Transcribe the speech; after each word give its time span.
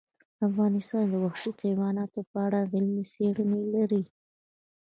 افغانستان 0.47 1.03
د 1.09 1.13
وحشي 1.23 1.51
حیوانات 1.63 2.09
په 2.31 2.37
اړه 2.45 2.59
علمي 2.73 3.05
څېړنې 3.13 3.61
لري. 3.75 4.03